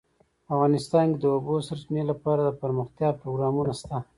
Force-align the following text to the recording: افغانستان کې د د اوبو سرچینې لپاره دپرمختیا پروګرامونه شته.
افغانستان 0.53 1.05
کې 1.11 1.19
د 1.19 1.23
د 1.29 1.33
اوبو 1.35 1.55
سرچینې 1.67 2.03
لپاره 2.11 2.41
دپرمختیا 2.43 3.09
پروګرامونه 3.21 3.71
شته. 3.79 3.97